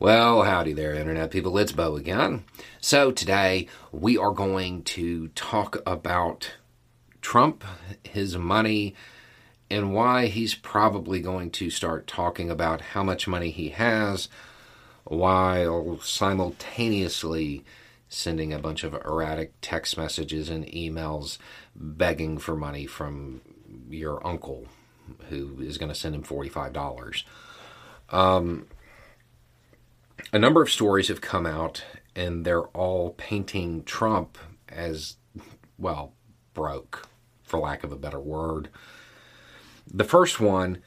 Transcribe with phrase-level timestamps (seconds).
[0.00, 1.58] Well, howdy there, Internet people.
[1.58, 2.44] It's Beau again.
[2.80, 6.52] So, today we are going to talk about
[7.20, 7.62] Trump,
[8.02, 8.94] his money,
[9.70, 14.30] and why he's probably going to start talking about how much money he has
[15.04, 17.62] while simultaneously
[18.08, 21.36] sending a bunch of erratic text messages and emails
[21.76, 23.42] begging for money from
[23.90, 24.66] your uncle
[25.28, 27.22] who is going to send him $45.
[28.08, 28.66] Um,
[30.32, 31.84] a number of stories have come out,
[32.14, 34.38] and they're all painting Trump
[34.68, 35.16] as,
[35.78, 36.12] well,
[36.54, 37.08] broke,
[37.42, 38.68] for lack of a better word.
[39.92, 40.78] The first one,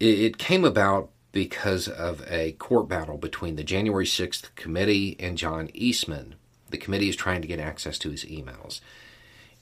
[0.00, 5.68] it came about because of a court battle between the January 6th committee and John
[5.74, 6.36] Eastman.
[6.70, 8.80] The committee is trying to get access to his emails.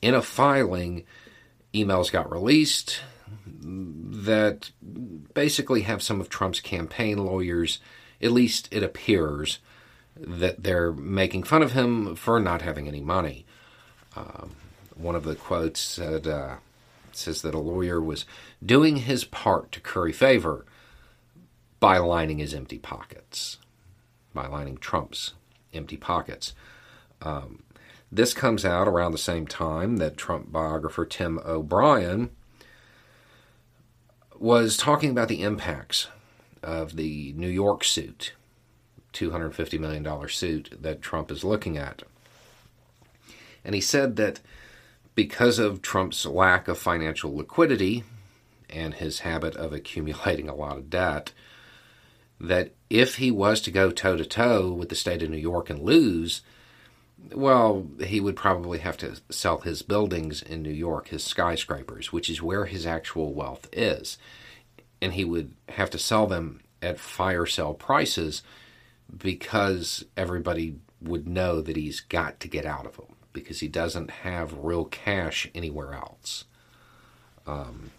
[0.00, 1.04] In a filing,
[1.74, 3.00] emails got released
[3.62, 4.70] that
[5.34, 7.78] basically have some of Trump's campaign lawyers
[8.20, 9.58] at least it appears
[10.16, 13.46] that they're making fun of him for not having any money.
[14.16, 14.56] Um,
[14.94, 16.56] one of the quotes said, uh,
[17.12, 18.26] says that a lawyer was
[18.64, 20.66] doing his part to curry favor
[21.78, 23.58] by lining his empty pockets,
[24.34, 25.32] by lining Trump's
[25.72, 26.54] empty pockets.
[27.22, 27.62] Um,
[28.12, 32.30] this comes out around the same time that Trump biographer Tim O'Brien
[34.38, 36.08] was talking about the impacts
[36.62, 38.32] of the New York suit,
[39.12, 42.02] $250 million suit that Trump is looking at.
[43.64, 44.40] And he said that
[45.14, 48.04] because of Trump's lack of financial liquidity
[48.68, 51.32] and his habit of accumulating a lot of debt,
[52.40, 55.68] that if he was to go toe to toe with the state of New York
[55.68, 56.42] and lose,
[57.34, 62.30] well, he would probably have to sell his buildings in New York, his skyscrapers, which
[62.30, 64.16] is where his actual wealth is
[65.00, 68.42] and he would have to sell them at fire sale prices
[69.16, 74.10] because everybody would know that he's got to get out of them because he doesn't
[74.10, 76.44] have real cash anywhere else.
[77.46, 77.90] Um,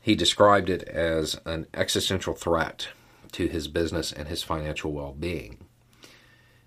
[0.00, 2.88] he described it as an existential threat
[3.32, 5.58] to his business and his financial well being.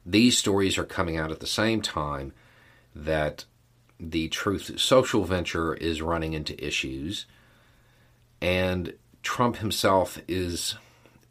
[0.05, 2.33] These stories are coming out at the same time
[2.95, 3.45] that
[3.99, 7.25] the Truth Social venture is running into issues
[8.41, 10.75] and Trump himself is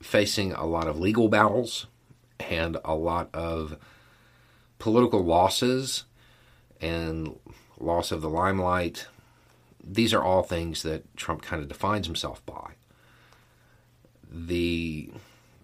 [0.01, 1.87] facing a lot of legal battles
[2.39, 3.77] and a lot of
[4.79, 6.05] political losses
[6.81, 7.39] and
[7.79, 9.07] loss of the limelight.
[9.83, 12.73] These are all things that Trump kind of defines himself by.
[14.31, 15.11] The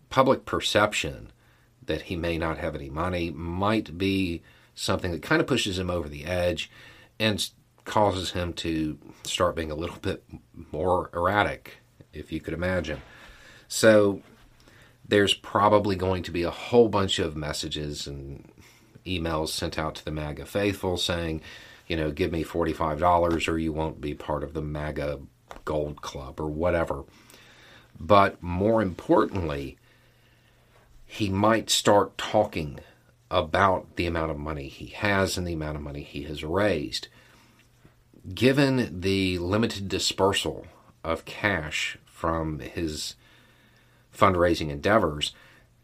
[0.09, 1.31] public perception
[1.85, 4.43] that he may not have any money might be
[4.75, 6.71] something that kind of pushes him over the edge
[7.19, 7.51] and
[7.85, 10.25] causes him to start being a little bit
[10.73, 11.79] more erratic,
[12.13, 13.01] if you could imagine.
[13.69, 14.23] So
[15.07, 18.49] there's probably going to be a whole bunch of messages and
[19.05, 21.43] emails sent out to the MAGA faithful saying,
[21.87, 25.21] you know, give me $45 or you won't be part of the MAGA
[25.65, 27.05] Gold Club or whatever.
[28.01, 29.77] But more importantly,
[31.05, 32.81] he might start talking
[33.31, 37.09] about the amount of money he has and the amount of money he has raised
[38.33, 40.67] given the limited dispersal
[41.03, 43.17] of cash from his
[44.17, 45.33] fundraising endeavors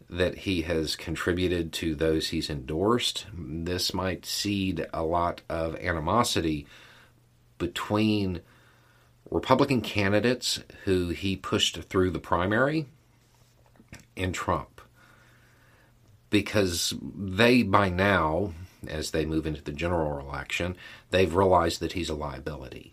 [0.08, 6.66] that he has contributed to those he's endorsed, this might seed a lot of animosity
[7.58, 8.40] between
[9.30, 12.86] Republican candidates who he pushed through the primary
[14.16, 14.80] and Trump.
[16.30, 18.52] Because they, by now,
[18.88, 20.76] as they move into the general election,
[21.10, 22.92] they've realized that he's a liability.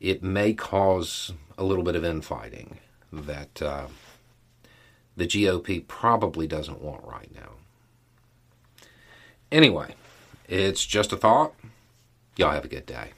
[0.00, 2.78] It may cause a little bit of infighting
[3.12, 3.86] that uh,
[5.16, 7.52] the GOP probably doesn't want right now.
[9.50, 9.94] Anyway,
[10.46, 11.54] it's just a thought.
[12.36, 13.12] Y'all have a good day.